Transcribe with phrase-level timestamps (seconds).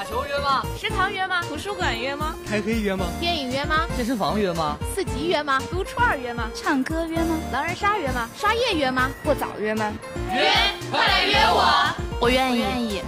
[0.00, 0.62] 打球约吗？
[0.78, 1.42] 食堂约吗？
[1.46, 2.34] 图书馆约吗？
[2.48, 3.04] 开黑约吗？
[3.20, 3.86] 电影约吗？
[3.94, 4.78] 健身房约吗？
[4.94, 5.60] 四级约吗？
[5.70, 6.50] 撸串约吗？
[6.54, 7.38] 唱歌约吗？
[7.52, 8.26] 狼人杀约吗？
[8.34, 9.10] 刷夜约吗？
[9.22, 9.92] 过早约吗？
[10.32, 10.50] 约，
[10.90, 11.94] 快来约我！
[12.18, 12.60] 我愿意。
[12.60, 13.02] 愿意。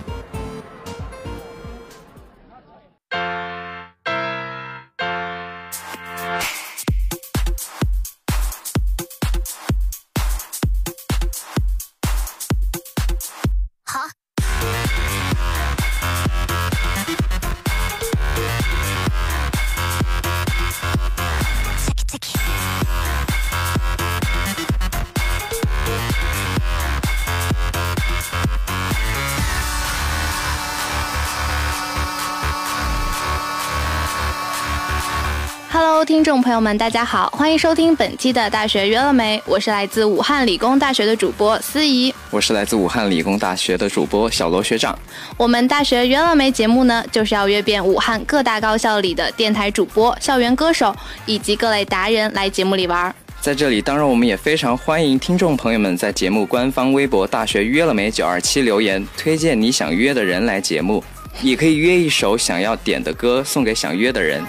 [36.32, 44.98] 众朋友们，大家好，欢迎收听本期的《大学约了没》，我是来自武汉理工大学的主播司仪，我是来自武汉理工大学的主播小罗学长。
[45.36, 53.14] 我们《大学约了没》节目呢，就是要约遍武汉各大高校里的电台主播、校园歌手以及各类达人来节目里玩。
[53.42, 61.04] 在这里，当然我们也非常欢迎听众朋友们在节目官方微博“大学约了没”九二七留言，推荐你想约的人来节目，
[61.42, 64.42] 也可以约一首想要点的歌送给想约的人。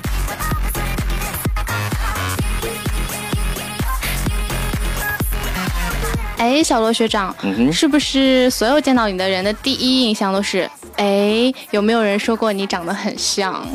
[6.43, 7.33] 哎，小罗学长，
[7.71, 10.69] 是不是所有见到你的人的第一印象都是？
[10.97, 13.65] 哎，有没有人说过你长得很像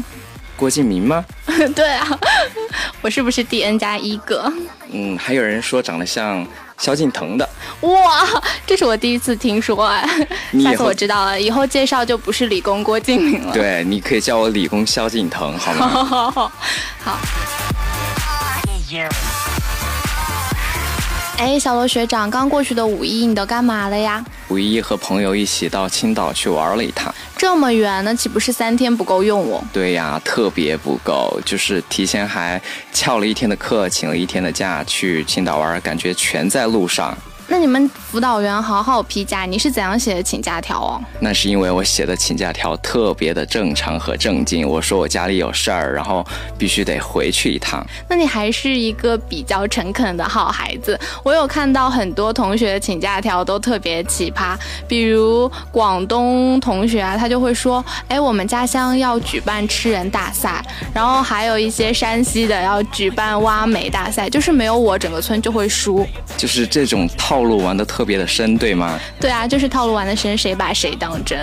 [0.55, 1.25] 郭敬明吗？
[1.75, 2.07] 对啊，
[3.01, 4.53] 我是不是第 N 加一个？
[4.91, 6.47] 嗯，还有人说长得像
[6.77, 7.49] 萧敬腾的。
[7.81, 8.27] 哇，
[8.67, 10.07] 这是我第一次听说哎。
[10.63, 13.55] 下次我知道了，以后介绍就不是理工郭敬明了。
[13.55, 15.89] 对，你可以叫我理工萧敬腾，好吗？
[16.05, 16.53] 好。
[17.03, 17.19] 好。
[21.39, 24.25] 哎，小罗学长，刚过去的五一你都干嘛了呀？
[24.48, 29.62] 五一和朋友一起到青岛去玩了一趟，这么远，那岂不是三天不够用哦？
[29.72, 32.61] 对呀，特别不够，就是提前还
[32.92, 37.16] 翘了一天的课，请了一天的假去青岛玩，感觉全在路上。
[37.50, 41.00] 那你们辅导员好好批假，你是怎样写的请假条哦？
[41.19, 44.69] 那是因为我写的请假条特别的正常和正经。
[44.69, 46.22] 我说我家里有事儿，然后
[46.59, 47.84] 必须得回去一趟。
[48.06, 50.98] 那你还是一个比较诚恳的好孩子。
[51.25, 54.54] 我有看到很多同学请假条都特别奇葩，
[54.86, 66.06] 比如广东同学啊，他就会说，哎，我们家乡要举办吃人大赛，然后还有一些山西的要举办挖煤大赛，就是没有我，整个村就会输。
[66.36, 67.38] 就是这种套。
[67.38, 68.99] 套路玩的特别的深，对吗？
[69.21, 71.38] 对啊，就是套路玩的深，谁把谁当真？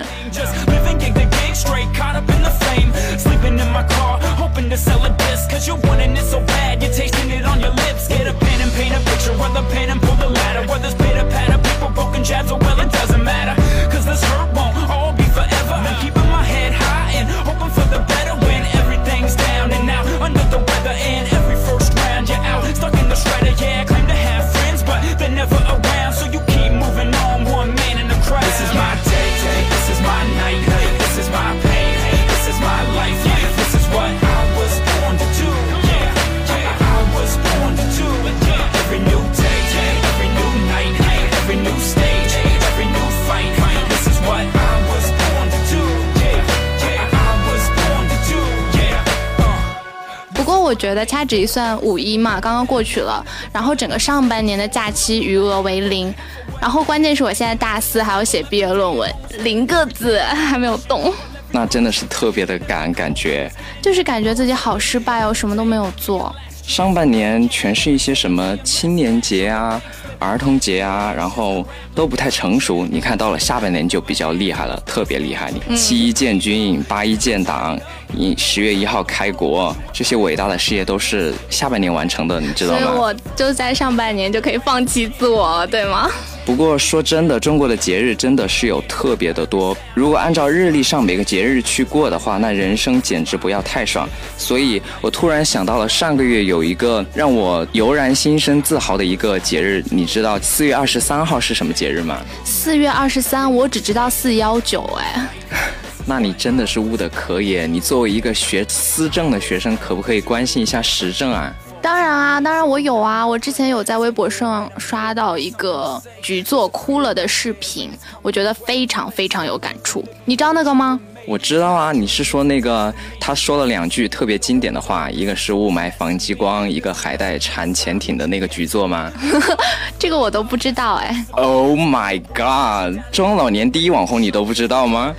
[51.25, 56.13] 掐指一算，五一嘛，刚刚过去了，然后整个上半年的假期余额为零，
[56.61, 61.11] 然后关键是我现在大四还要写毕业论文，零个字还没有动，
[61.51, 63.51] 那真的是特别的赶，感觉。
[63.81, 66.33] 就是感觉自己好失败哦，什么都没有做。
[66.67, 69.81] 上半年全是一些什么青年节啊。
[70.17, 72.87] 儿童节啊，然后都不太成熟。
[72.89, 75.51] 你看到了下半年就比较厉害了，特别厉害。
[75.51, 77.77] 你七一建军，八一建党，
[78.15, 82.79] 一十月一号开国，这些伟大的事业都是下半年完成的，你知道吗？
[82.79, 86.09] 所以我就在上半年就可以放弃自我了，对吗？
[86.45, 89.75] 不过说真的，中国的节日真的是有特别的多。
[89.95, 94.07] 如果按照日历上每个节日去过的话，那人生简直不要太爽。
[94.37, 102.21] 所以我突然想到了上个月有一个让我油然心生自豪的一个节日，你知道四月二十三号是什么节日吗？
[102.43, 105.27] 四月二十三，我只知道四幺九，哎。
[106.07, 107.65] 那你真的是污的可以。
[107.67, 111.51] 你作为一个学思政的学生，可不可以关心一下时政啊？
[111.85, 117.91] 当然啊，当然我有啊，我之前有在微博上刷到一个局座哭了的视频，
[118.23, 120.03] 我觉得非常非常有感触。
[120.25, 120.99] 你知道那个吗？
[121.27, 129.11] 我知道啊，你是说那个他说了两句特别经典的话，一个是雾霾防激光，一个海带缠潜艇的那个局座吗？
[129.99, 131.25] 这个我都不知道哎。
[131.33, 135.13] Oh my god，中老年第一网红你都不知道吗？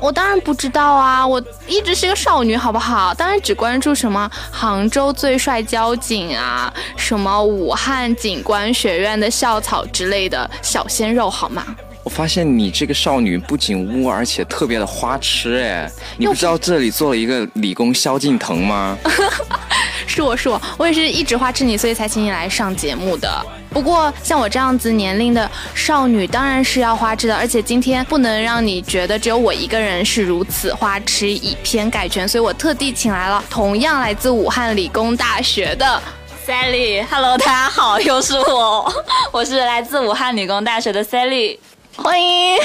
[0.00, 3.12] 我当然不知道啊，我一直是个少女，好不好？
[3.14, 11.66] 当然只关注什么杭州最帅交警啊，什么武汉警官学院的校草之类的小鲜肉，好吗？
[12.04, 15.90] 我发现你这个少女不仅污，而且特别的花痴哎！
[16.16, 18.96] 你不知道这里做了一个理工萧敬腾吗？
[20.08, 23.30] 是我是我，我也是一直花痴你，所以才请你来上节目的。
[23.70, 36.02] 不过像我这样子年龄的少女，当然是要花痴的，而且今天不能让你觉得只有我一个人是如此花痴，以偏概全，所以我特地请来了同样来自武汉理工大学的
[36.46, 37.04] Sally。
[37.10, 38.90] Hello，大家好，又是我，
[39.30, 41.58] 我是来自武汉理工大学的 Sally。
[41.94, 42.58] 欢迎，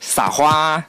[0.00, 0.84] 撒花。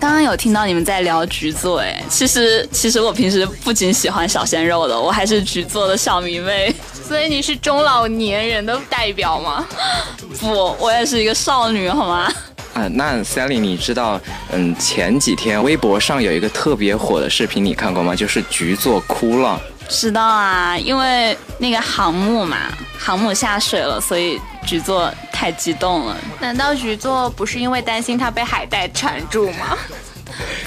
[0.00, 6.74] 刚刚有听到你们在聊橘座，哎，其实其实我平时不仅喜欢小鲜肉的，我还是橘座的小迷妹。
[7.06, 9.66] 所以你是中老年人的代表吗？
[10.40, 12.32] 不，我也是一个少女，好吗？
[12.72, 14.18] 啊，那 Sally，你知道，
[14.52, 18.16] 嗯，前几天微博上有一个特别火的视频，你看过吗？
[18.16, 19.60] 就是橘座哭了。
[19.92, 22.56] 知道啊，因为那个航母嘛，
[22.98, 26.16] 航母下水了，所以局座太激动了。
[26.40, 29.76] 难道局座不是因为担心他被海带缠住吗？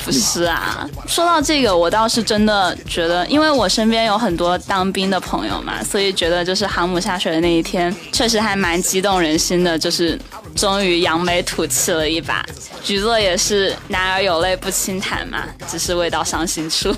[0.04, 10.20] 不 是啊，说到这个，我倒是真的觉得，因为我身边有很多当兵的朋友嘛，所以觉得就是航母下水的那一天，确实还蛮激动人心的，就是
[10.56, 12.46] 终于扬眉吐气了一把。
[12.84, 16.94] 局座也是男儿有泪不轻弹嘛，只是未到伤心处。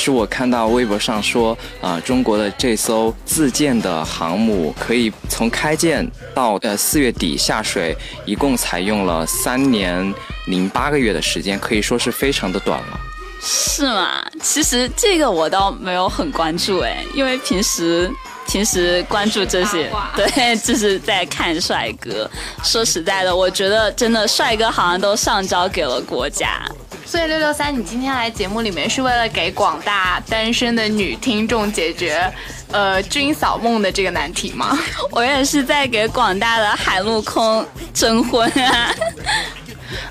[0.00, 7.94] 其实我看到微博上说，啊，中国的这艘自建的航母可以从开建到呃四月底下水，
[8.24, 10.10] 一共采用了三年
[10.46, 13.00] 零八个月的时间，可以说是非常的短了。
[13.42, 14.24] 是吗？
[14.42, 18.10] 其实这个我倒没有很关注哎，因为平时
[18.48, 22.26] 平时关注这些，对，就是在看帅哥。
[22.64, 26.64] 说实在的，我觉得真的帅哥好像都上交给了国家。
[27.10, 32.32] 所以六六三，你今天来节目里面是为了给广大单身的女听众解决，
[32.70, 34.78] 呃，军嫂梦的这个难题吗？
[35.10, 38.94] 我也是在给广大的海陆空征婚啊。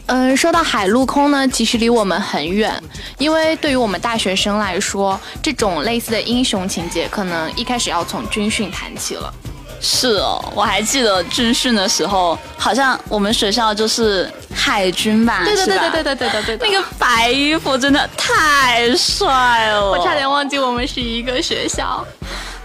[0.08, 2.84] 嗯， 说到海陆空呢，其实离我们很远，
[3.18, 9.34] 因为对于我们大学生来说，这种类似的英雄情节，可能一开始要从军训谈起了。
[9.82, 15.44] 是哦，我还记得军训的时候，好像我们学校就是海军吧？
[15.46, 22.06] 对对对对对对对对对，那个白衣服真的太帅了，我差点忘记我们是一个学校。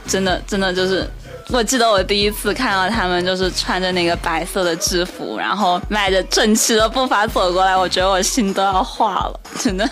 [0.06, 1.08] 真的真的就是，
[1.48, 9.88] 我记得我第一次看到他们就是穿着那个白色的制服，然后迈着整齐的步伐走过来，我觉得我心都要化了，真的，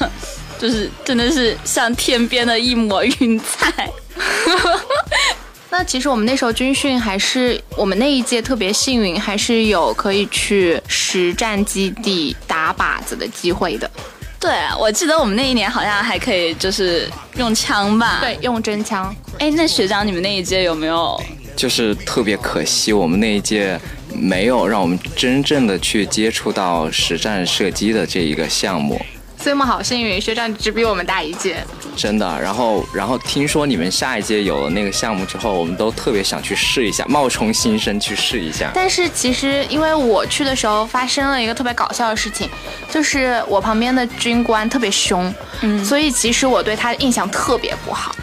[0.58, 3.88] 就是真的是像天边的一抹云彩。
[5.72, 13.90] 那其实我们那时候军训还是我们那一届特别幸运，还是有可以去实战基地打靶子的机会的。
[14.38, 18.18] 对，我记得我们那一年好像还可以就是用枪吧？
[18.20, 19.14] 对，用真枪。
[19.38, 21.18] 哎，那学长你们那一届有没有？
[21.56, 23.80] 就是特别可惜，我们那一届
[24.14, 29.00] 没有让我们真正的去接触到实战射击的这一个项目。
[29.38, 31.64] 所以我们好幸运，学长只比我们大一届，
[31.96, 32.26] 真的。
[32.40, 38.70] 然后，然后听说你们下一届有了那个项目之后，我们都特别想去试一下，冒充新生去试一下。
[38.74, 42.48] 但是其实，因为我去的时候发生了一个特别搞笑的事情，
[42.90, 48.14] 就是我旁边的军官特别凶，嗯，所以其实我对他的印象特别不好。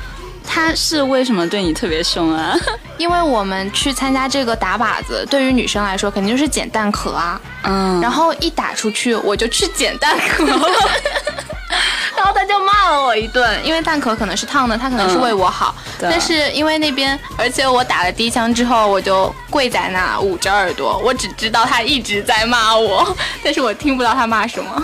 [0.52, 2.58] 他是为什么对你特别凶啊？
[2.98, 7.40] 因为我们去参加这个打靶子，对于女生来说肯定就是捡弹壳啊。
[7.66, 8.02] 嗯。
[8.02, 10.48] 然后一打出去，我就去捡弹壳，
[12.18, 15.76] 然后他就骂了我一顿，因为蛋壳可能是烫的，他可能是为我好。
[16.02, 24.84] 但是因为那边，而且我打了第一枪之后，我就跪在那捂着耳朵，我只知道他一直在骂我， 但是我听不到他骂什么。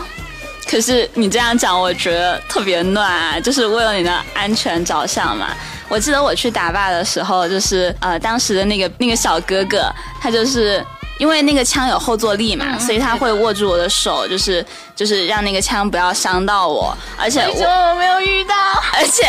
[0.70, 5.50] 可是你这样讲，我觉得特别暖啊，就是为了你的安全着想嘛。
[5.88, 10.84] 我记得我去打靶的时候，就是呃，当时的那个那个小哥哥，他就是
[11.18, 16.96] 因为那个枪有后坐力嘛，所以他会握住我的手，就是就是让那个枪不要伤到我。
[17.18, 18.56] 而且我我没有遇到，
[18.94, 19.28] 而且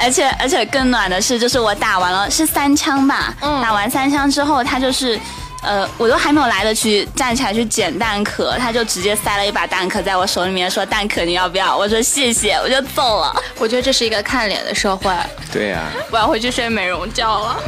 [0.00, 5.18] 而且而且更暖的是，就是我打完了是三枪吧，嗯打完三枪之后，他就是。
[5.60, 13.34] 呃，我都还没有来得及站起来去捡蛋壳，他就直接塞了一把蛋壳在我手里面，说：“蛋壳你要不要？”我说：“谢谢。”我就走了。
[13.58, 15.12] 我觉得这是一个看脸的社会，
[15.52, 15.80] 对呀、
[16.12, 17.60] 我要回去睡美容觉了。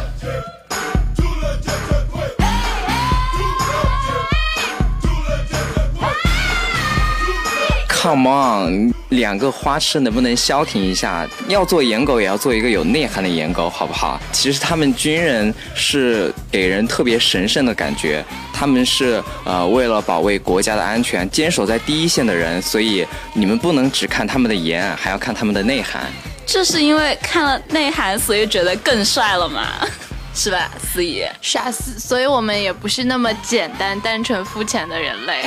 [8.03, 11.29] Come on，两个花痴能不能消停一下？
[11.49, 14.19] 要做颜狗也要做一个有内涵的颜狗，好不好？
[14.33, 26.11] 其实他们军人是给人特别神圣的感觉，他们是呃为了保卫国家的安全，坚守在第一线的人，所以你们不能只看他们的颜，还要看他们的内涵。
[26.47, 29.87] 这是因为看了内涵，所以觉得更帅了嘛，
[30.35, 31.23] 是吧，思怡？
[31.43, 35.45] 是啊，所所以我们也不是那么简单、单纯、肤浅的人类。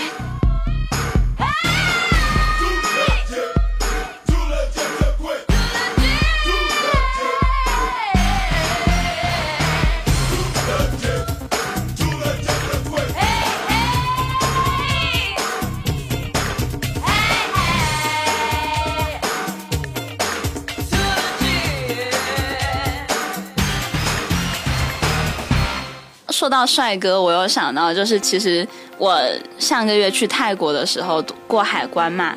[26.44, 29.18] 说到帅哥，我又想到，就是其实我
[29.58, 32.36] 上个月去泰国的时候过海关嘛，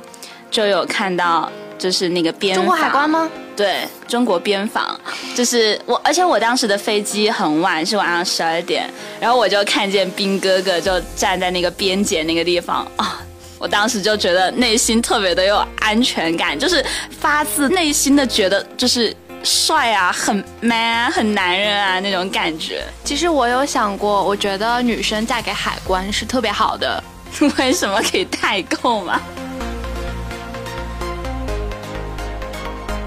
[0.49, 3.29] 就有看到就是那个边中国海关吗？
[3.57, 4.97] 对中国边防，
[5.35, 13.21] 就是我，而且我当时的飞机很晚，是晚上十二点，然后我就看见兵哥哥就站在那个边检那个地方啊。
[13.59, 19.13] 我当时就觉得内心特别的有安全感，就是发自内心的觉得就是
[19.47, 22.85] 帅啊，很 man 啊，很男人啊那种感觉。
[23.05, 27.03] 其实我有想过，我觉得女生嫁给海关是特别好的。
[27.59, 29.21] 为什么可以代购嘛？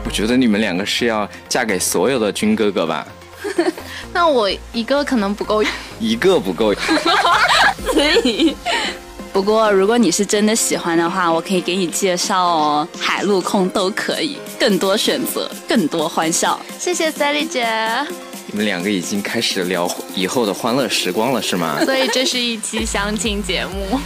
[0.06, 3.06] 我觉得你们两个是要嫁给所有的军哥哥吧？
[4.14, 5.62] 那我一个可能不够，
[6.00, 6.74] 一个不够。
[7.92, 8.56] 所以，
[9.32, 16.60] 不过如果你是真的喜欢的话，我可以给你介绍哦，海陆空都可以，更多选择，更多欢笑。
[16.78, 17.68] 谢谢 Sally 姐。
[18.48, 21.80] 你们两个已经开始聊以后的欢乐时光了，是吗？
[21.86, 24.00] 所以这是一期相亲节目。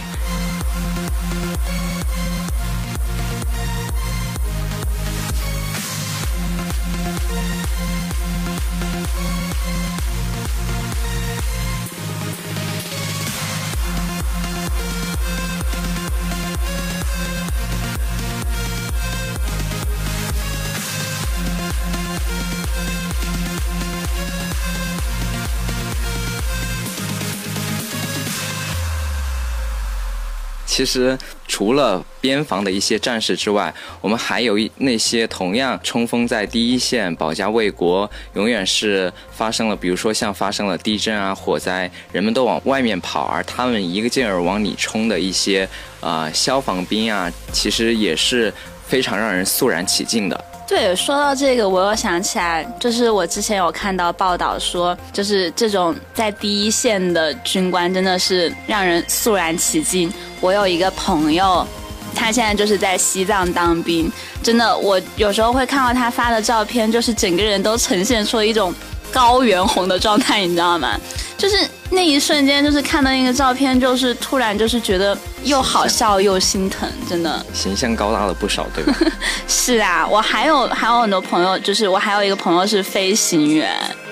[30.74, 31.16] 其实
[31.46, 45.68] 除了边防的一些战士之外，我们还有一那些同样冲锋在第一线、保家卫国，永远是发生了，比如说像发生了地震啊、火灾，人们都往外面跑，而他们一个劲儿往里冲的一些
[46.00, 48.52] 呃消防兵啊，其实也是
[48.84, 50.44] 非常让人肃然起敬的。
[50.66, 60.10] 对，说到这个，我又想起来，就是我之前有看到报道说，就是这种在第一线的军官真的是让人肃然起敬。
[60.40, 61.66] 我有一个朋友，
[62.14, 64.10] 他现在就是在西藏当兵，
[64.42, 68.74] 真的，我有时候会看到他发的照片，就是整个人都呈现出一种
[69.14, 70.98] 高原红的状态，你知道吗？
[71.38, 71.56] 就是
[71.90, 77.44] 那一瞬间，就是看到那个照片，就是突然就是觉得又好笑又心疼，真的。
[77.52, 78.94] 形象高大了不少，对吧？
[79.46, 83.70] 是啊，我还有还有很多朋友，就是我还有一个朋友是飞行员，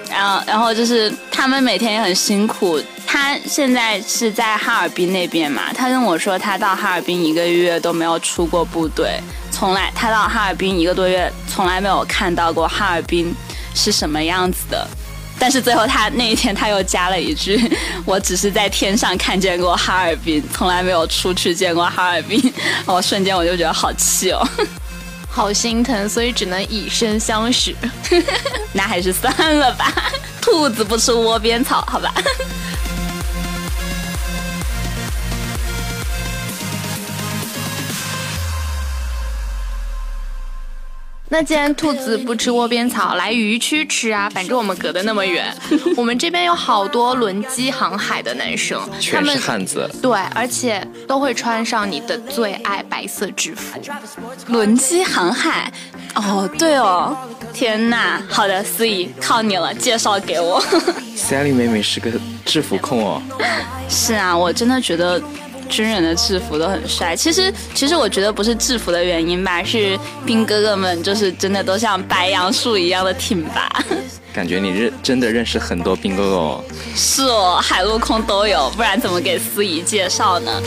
[0.08, 2.80] 然后然后就是他们每天也很辛苦。
[3.04, 13.34] 他现在是在哈尔滨那边嘛，他跟我说他到哈尔滨一个月都没有出过部队，从来他到哈尔滨一个多月从来没有看到过哈尔滨
[13.74, 14.86] 是什么样子的。
[15.38, 17.60] 但是最后他那一天他又加了一句
[18.06, 22.40] ：“我只是在天上看见过哈尔滨，从来没有出去见过哈尔滨。
[22.86, 24.46] ”我瞬间我就觉得好气哦。
[25.28, 27.74] 好心疼，所以只能以身相许。
[28.74, 29.92] 那还是算了吧，
[30.40, 32.12] 兔子不吃窝边草，好吧。
[41.32, 44.28] 那既然兔子不吃窝边草，来鱼区吃啊！
[44.28, 45.50] 反正我们隔得那么远，
[45.96, 53.80] 我们这边有好多轮机航海的男生，他全是们汉子，对，而且都会穿上你的最爱白色制服。
[54.48, 55.72] 轮机航海，
[56.16, 57.16] 哦，对哦，
[57.54, 60.62] 天呐，好的，思怡，靠你了，介绍给我。
[61.16, 62.10] Sally 妹妹是个
[62.44, 63.22] 制服控哦，
[63.88, 65.18] 是啊，我真的觉得
[65.68, 67.14] 军人的制服都很帅。
[67.16, 73.84] 其实，其实我觉得不是制服的原因吧，是兵哥哥们就是真的都像白杨树一样的挺拔。
[74.32, 76.64] 感觉你认真的认识很多兵哥哥哦。
[76.96, 80.62] 是哦，海陆空都有，不然怎么给司仪介绍呢.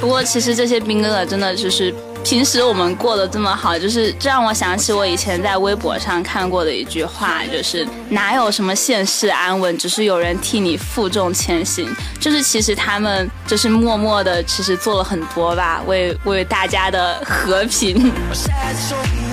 [0.00, 1.92] 不过其实这些兵哥哥真的就是
[2.28, 11.88] 平时我们过得这么好，就是这让我想起我以前在微博上看过的一句话，就是哪有什么现世安稳，只是有人替你负重前行。
[12.18, 18.12] 就是其实他们就是默默的，其实做了很多吧，为为大家的和平。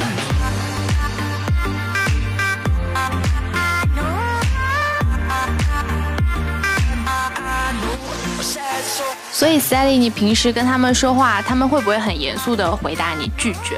[9.44, 13.78] 所以 Sally，你平时跟他们说话，他们会不会很严肃的回答你拒绝？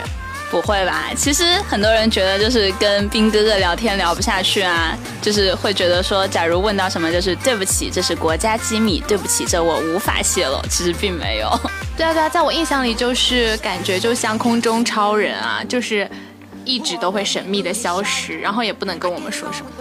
[0.51, 1.05] 不会吧？
[1.17, 10.62] 其实很多人觉得就是跟兵哥哥聊天聊不下去啊，就是会觉得说，假如问到什么，就是对不起，这是国家机密，对不起，这我无法泄露。
[10.69, 11.50] 其实并没有。
[11.98, 16.07] 对啊，对啊，在我印象里就是感觉就像空中超人啊，就是
[16.63, 19.72] 一直都会神秘的消失，然后也不能跟我们说什么。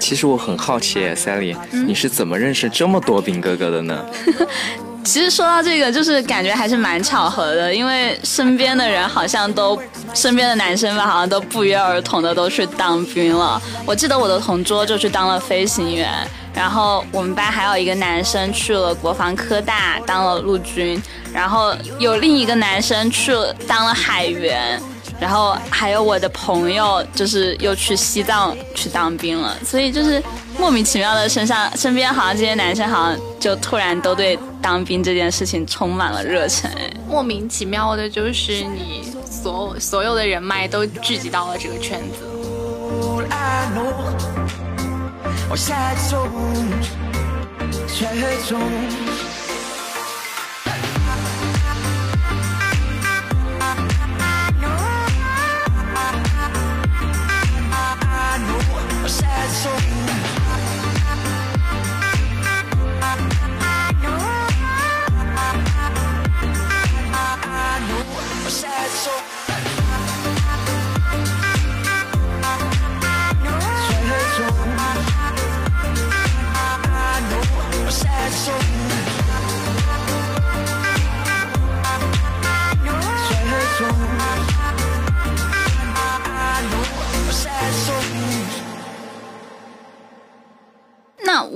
[0.00, 4.04] 其实我很好奇，Sally，、你是怎么认识这么多兵哥哥的呢？
[5.08, 9.80] 其实说到这个，就是感觉还是蛮巧合的，因为身边的人好像都，
[10.12, 13.58] 身边的男生吧，好像都不约而同的都去当兵了。
[13.86, 16.12] 我记得我的同桌就去当了飞行员，
[16.52, 23.32] 然后我们班还有一个男生去了国防科大当了陆军，然后有另一个男生去
[23.66, 24.78] 当了海员。
[25.20, 30.22] 然后还有我的朋友，就是又去西藏去当兵了，所以就是
[30.58, 36.70] 莫名其妙的身上身边好像这些男生好像就突然都对当兵这件事情充满了热忱。
[36.70, 42.24] 哎莫名其妙的，就是你所所有的人脉都聚集到了这个圈子。
[59.08, 60.07] sad song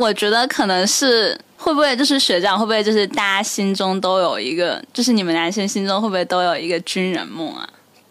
[0.02, 7.68] 我觉得可能是会不会就是学长会不会就是大家心中都有一个，就是你们男生心中会不会都有一个军人梦啊？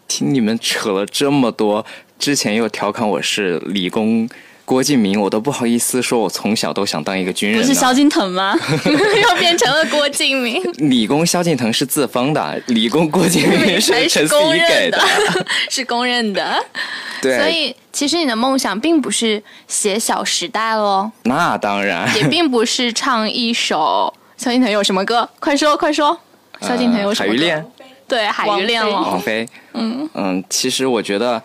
[0.08, 1.84] 听你们扯了这么多，
[2.18, 4.26] 之前又调侃我是理工
[4.64, 7.66] 郭敬明，我都不好意思说我从小都想当一个军人呢。
[7.66, 8.56] 不是萧敬腾吗？
[8.86, 15.00] 又变成了郭敬明，理工萧敬腾是自封的，理工郭敬明是陈思 是公怡给认的，
[15.68, 16.64] 是公认的。
[17.20, 25.28] 对，所以其实你的梦想并不是写《小时代》喽，那当然，也并不是唱一首 萧敬腾有什么歌？
[25.40, 26.16] 快说快说，
[26.60, 27.34] 萧敬腾有什么歌？
[27.34, 27.66] 呃海鱼恋，
[28.08, 28.90] 对，海鱼恋。
[28.90, 31.42] 王菲，嗯嗯，其实我觉得。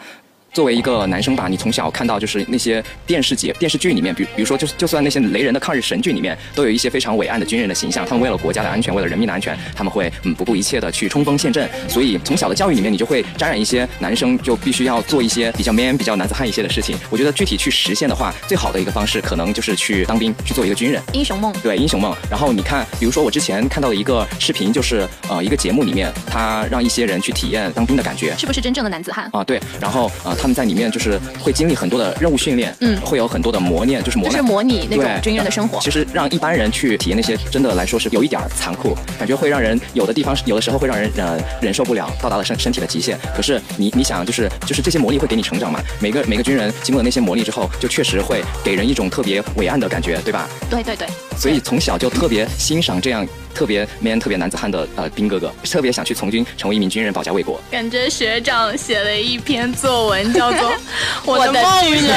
[0.53, 8.05] 作为一个男生吧，你从小看到就是那些电视节、电视剧里面，比比如说，就是就算那些雷人的抗日神剧里面，都有一些非常伟岸的军人的形象。
[8.05, 11.69] 他们为了国家的安全，为了人民的安全，他们会嗯不顾一切的去冲锋陷阵。
[11.87, 16.97] 所以从小的教育里面，你就会沾染一些男生就必须要做一些比较 man、比较男子汉一些的事情。
[17.09, 21.01] 我觉得具体去实现的话，最好的一个方式可能就是去当兵，去做一个军人。
[21.13, 22.15] 英雄梦，对英雄梦。
[22.31, 28.35] 然后你看，比如说我之前看到的一个视频，就是呃一个节目里面，他让一些人去体验当兵的感觉。
[28.37, 29.29] 是不是真正的男子汉？
[29.33, 34.41] 啊，对，然后呃，他们在里面就是会经历很多的任务训练，嗯会有很多的磨练，就是磨就是。
[34.41, 35.91] 模拟那种军人的生活其。
[35.91, 43.17] 实让一般人去体验那些，真的来说是有一点儿残酷，感觉会让人有的地方有的时候会让人呃忍受不了，到达了身身体的极限。
[43.35, 45.81] 可是你你想，就是就是这些磨砺会给你成长嘛？
[45.99, 50.47] 每个每个军人经过那些磨砺之后，就确实会给人一种特别伟岸的感觉，对吧？
[50.69, 57.59] 对对对，所以从小就特别欣赏这样特别 man、特别男子汉的呃兵哥哥，特别想去从军，成为一名军人，保家卫国。
[57.71, 60.59] 感觉学长写了一篇作文，叫做
[61.25, 62.15] 《我的的梦想》。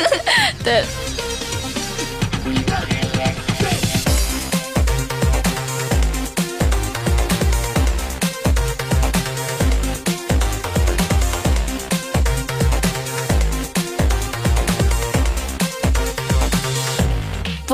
[0.64, 0.82] 对，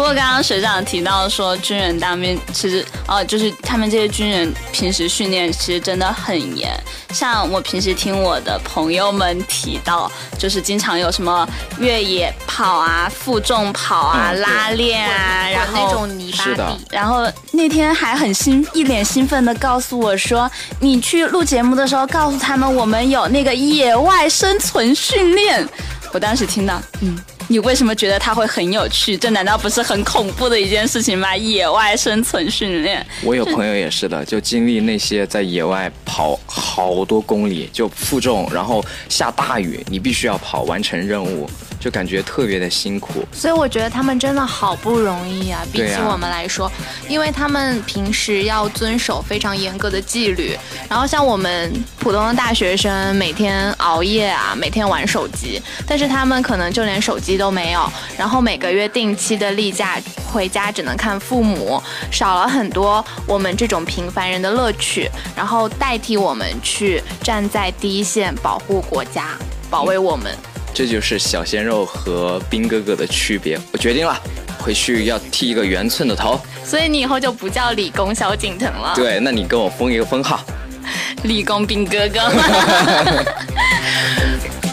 [0.06, 6.70] 过刚刚学长提到说，军人当兵其实哦，就是他们这些军人平时训练其实真的很严。
[7.10, 11.48] 像我平时听我的朋友们提到，就是经常有什么
[11.80, 25.68] 越野跑啊、负重跑啊、嗯拉练啊，然后那种泥巴是的地，然后那天还很兴，一脸兴奋的告诉我说：“你去录节目的时候，告诉他们我们有那个野外生存训练。”
[26.14, 29.16] 我当时听到，嗯， 你为什么觉得它会很有趣？
[29.16, 31.36] 这难道不是很恐怖的一件事情吗？
[31.36, 41.48] 野外生存训练，我有朋友也是的，就经历那些在野外跑好多公里，就负重，然后下大雨，你必须要跑完成任务，
[41.86, 43.24] 就感觉特别的辛苦。
[43.32, 46.68] 所以我觉得他们真的好不容易啊，比起我们来说，
[47.08, 59.96] 因为他们平时要遵守非常严格的纪律，然后像我们普通的大学生，每天熬夜啊，每天玩手机，但是他们可能就连手机都没有，然后每个月定期的例假
[60.32, 69.38] 回家只能看父母，少了很多我们这种平凡人的乐趣，然后代替我们去站在第一线保护国家，
[69.70, 70.36] 保卫我们。
[70.76, 73.58] 这就是小鲜肉和兵哥哥的区别。
[73.72, 74.14] 我决定了，
[74.58, 76.38] 回去要剃一个圆寸的头。
[76.62, 78.92] 所以你以后就不叫理工萧敬腾了。
[78.94, 80.44] 对，那你跟我封一个封号。
[81.22, 82.30] 理工兵哥哥。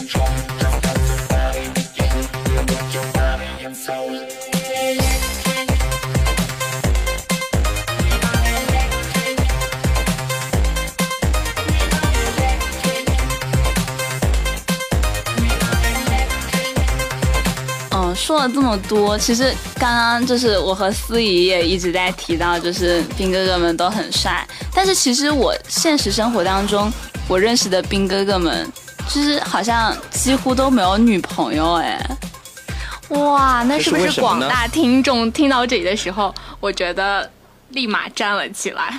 [18.34, 24.44] 说了这么多，其实刚刚就是我和司仪也一直在提到，就是兵哥哥们都很帅，
[24.74, 26.92] 但是其实我现实生活当中
[27.28, 28.68] 我认识的兵哥哥们，
[29.08, 32.04] 就是好像几乎都没有女朋友哎。
[33.10, 37.30] 哇，那是不是广大听众听到这里的时候，我觉得
[37.68, 38.98] 立马站了起来。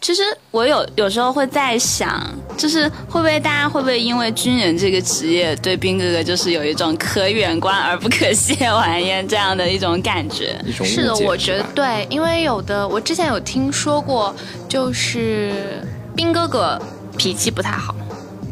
[0.00, 2.24] 其实我有有时候会在想，
[2.56, 10.58] 就是会不会大家会不会因为军人这个职业对兵哥哥就是有一种可远观而不可亵玩焉这样的一种感觉？
[10.84, 14.34] 是的，我觉得对，因为有的我之前有听说过，
[14.68, 15.82] 就是
[16.16, 16.80] 兵哥哥
[17.16, 17.94] 脾气不太好。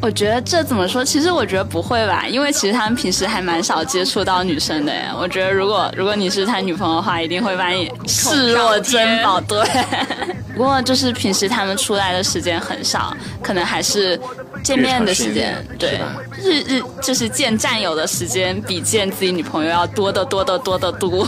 [0.01, 1.05] 我觉得这怎么说？
[1.05, 5.09] 其实我觉得不会吧，因为其实他们平时还蛮少接触到女生的耶。
[5.19, 9.41] 我觉得如果如果你是他女朋友的话，一定会把你视若珍宝。
[9.41, 9.59] 对，
[10.55, 14.21] 不过就是平时他们出来的时间很少，可能还是
[14.67, 16.01] 见面的时间对，
[16.43, 21.23] 日日就是见战友的时间比见自己女朋友要多得多得多得多。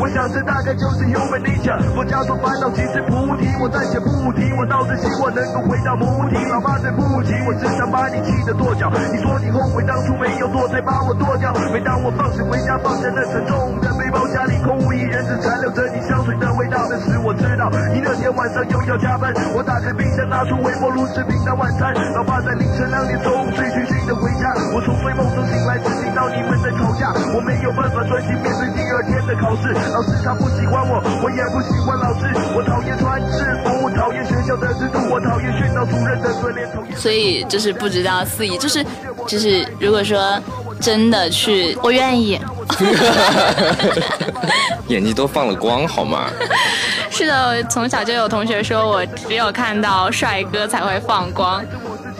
[0.00, 1.76] 我想这大概就是 human nature。
[1.94, 6.40] 我假装烦恼其实菩提，我暂且不提，我倒是希望能够回到母体。
[6.48, 8.90] 老爸对不起，我只想把你气得跺脚。
[9.12, 11.52] 你说你后悔当初没有做，才把我剁掉。
[11.74, 16.88] 每当我放学回家，放下那沉重的背包，家里空无一人，只残留着你香水的味道。
[16.88, 19.34] 那时我知道你那天晚上又要加班。
[19.52, 21.92] 我打开冰箱，拿出微波炉吃平淡晚餐。
[22.16, 27.12] 老爸在凌晨两点钟醉醺醺的回家，我从睡梦中醒来，只听到你们在吵架。
[27.36, 29.76] 我没有办法专心面对第二天的考试。
[29.92, 32.24] 老师他不喜欢我，我也不喜欢老师。
[32.56, 38.82] 我讨厌穿制服，讨厌学校的制度，我讨厌训导主任的嘴脸，所以就是不知道司仪，就是
[39.28, 40.40] 就是如果说
[40.80, 42.40] 真的去我愿意。
[44.88, 46.30] 眼睛都放了光好吗？
[47.10, 51.62] 是的，从小就有同学说我只有看到帅哥才会放光，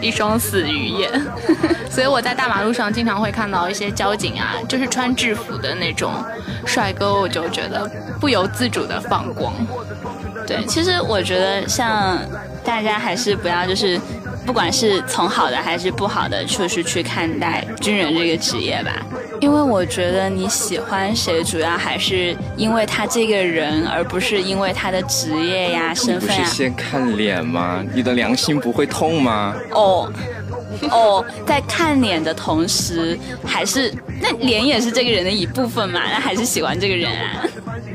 [0.01, 1.11] 一双死鱼眼。
[1.91, 6.13] 所以我在大马路上经常会看到一些交警啊，就是穿制服的那种
[6.67, 9.53] 帅哥，我就觉得不由自主的放光。
[10.47, 12.19] 对，其实我觉得像
[12.65, 14.01] 大家还是不要就是，
[14.51, 18.91] 不管是从好的还是不好的，就是去看待军人这个职业吧。
[19.41, 26.45] 因为我觉得你喜欢谁，主要还是因为他这个人，而不是因为他的职业呀、身份啊不。
[26.45, 27.85] 是先看脸吗？
[27.95, 29.55] 你的良心不会痛吗？
[29.71, 30.13] 哦
[30.91, 37.47] 哦，在看脸的同时，还是那脸也是这个人的一部分嘛，那还是喜欢这个人啊。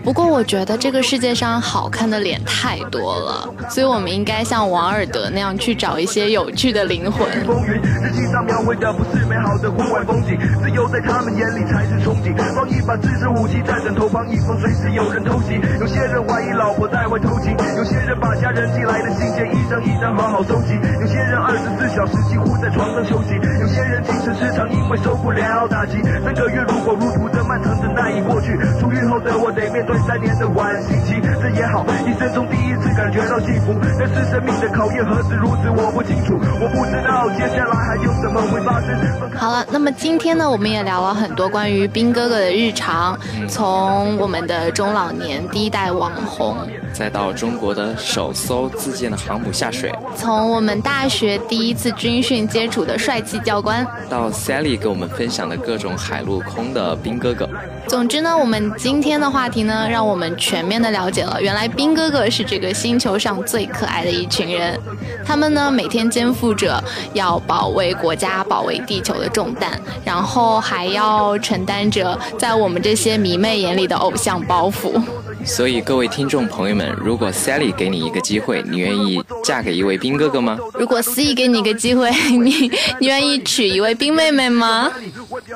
[0.06, 7.26] 不过我觉得这个世界上好看的脸太多了，所以我们应该像王尔德那样去找一些有趣的灵魂。
[7.44, 12.38] 风云，日记上描绘的不是美好的户外风景，只有在他们眼里才是憧憬。
[12.54, 15.60] 放一把自制武器在枕头旁，以防随时有人偷袭。
[15.80, 23.34] 有些人怀疑老婆在外偷情，有些人把家人寄来的信件一张一张好好收集，有些人二十四四小时几乎在床上休息。
[23.60, 25.98] 有些人精神失常，因为受不了打击。
[26.24, 33.74] 三个月如火如荼的漫长的难以过去，出狱后的我得面对三年的缓刑期，这也好，一生中第一次感觉到幸福。
[33.98, 38.96] 但是生命的考验何止如此，我不清楚，我不知道接下来还有什么会发生。
[39.38, 46.58] 好了，那么今天呢，我们也聊了很多关于兵哥哥的日常，从我们的中老年第一代网红，
[46.98, 57.50] 再到中国的首艘自建的航母下水，从我们大学第一次军训接触的帅气教官，到 Sally 给我们分享的各种海陆空的兵哥哥。
[57.90, 64.80] 总之呢，我们今天的话题呢，让我们全面的了解了，原来兵哥哥是这个星球上最可爱的一群人。
[65.26, 66.82] 他们呢，每天肩负着
[67.14, 75.02] 要保卫国家、保卫地球的重担，然后还要承担着在我们这些迷妹眼里的偶像包袱。
[75.46, 80.58] 所以各位听众朋友们，如果 Sally 给你一个机会，你愿意嫁给一位兵哥哥吗？
[80.74, 84.92] 如果司仪给你一个机会， 你你愿意娶一位兵妹妹吗？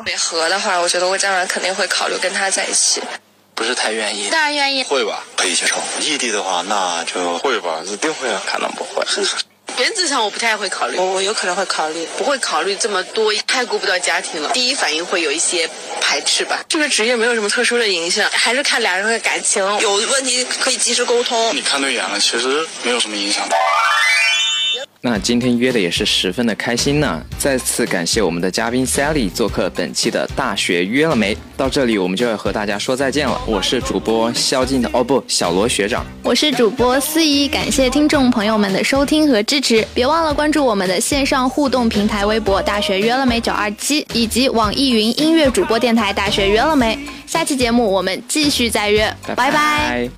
[0.06, 3.02] 北河的话，我觉得我将来肯定会考虑跟他在一起。
[3.56, 4.84] 不是太愿意，当然愿意。
[4.84, 5.24] 会吧？
[5.36, 5.76] 可以接受。
[6.02, 8.42] 异地的话，那就会吧，一定会啊。
[8.46, 9.04] 可能不会。
[9.80, 14.52] 原则上我不太会考虑，我我有可能会考虑，不会考虑这么多，太顾不到家庭了。
[14.52, 15.70] 第一反应会有一些
[16.02, 16.60] 排斥吧。
[16.68, 21.56] 这个职业没有什么特殊的影响，还是看两人的感情，有问题可以及时沟通。
[21.56, 23.56] 你看对眼了，其实没有什么影响的。
[25.02, 31.38] 那今天约的也是十分的开心呢，再次感谢我们的嘉宾 Sally 做客本期的大学约了没？
[31.56, 33.40] 到这里我们就要和大家说再见了。
[33.46, 36.06] 我是主播萧敬的，哦不，小罗学长。
[36.22, 47.00] 我是主播司仪，感谢听众朋友们的收听和支持，别忘了关注我们的线上互动平台微博“大学约了没九二七”以及网易云音乐主播电台“大学约了没”。
[47.26, 50.10] 下期节目我们继续再约，拜拜。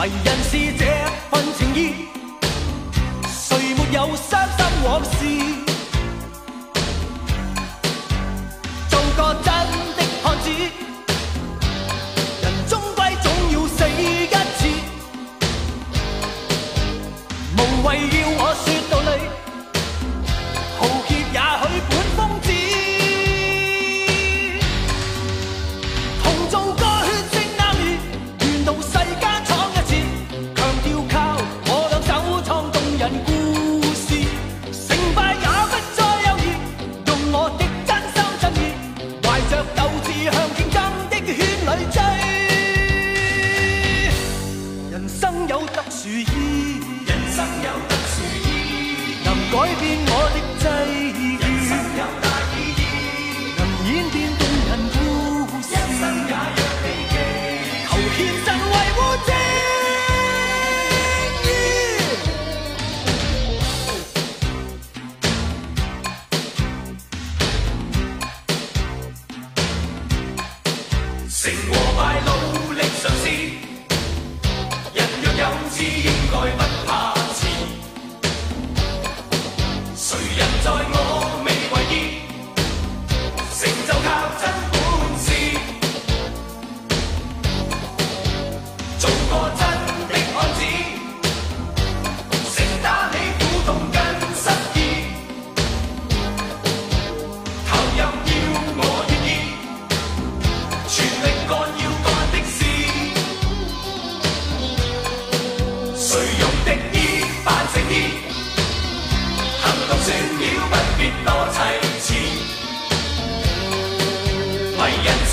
[0.00, 0.97] 迷人是这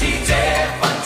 [0.06, 0.34] 以这
[0.80, 1.05] 份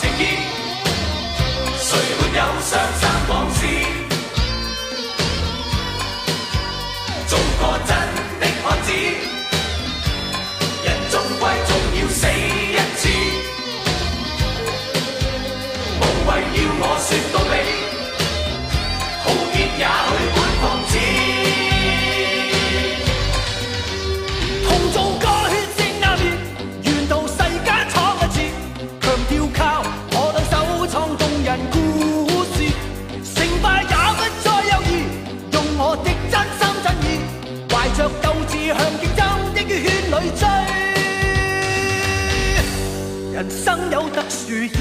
[44.50, 44.68] 殊意。
[44.68, 44.74] 義，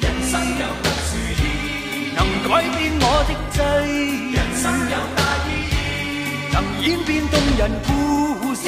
[0.00, 1.44] 人生有特殊意。
[1.44, 3.60] 義，能改变我的际
[3.92, 5.76] 遇，人生有大意義，
[6.54, 7.90] 能演变动人故
[8.54, 8.62] 事，